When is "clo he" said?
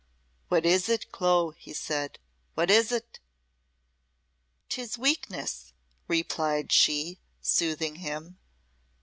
1.11-1.73